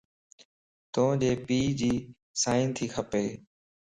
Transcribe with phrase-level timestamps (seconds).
[0.93, 1.91] توجي پيءَ جي
[2.41, 3.11] سائن تي کپ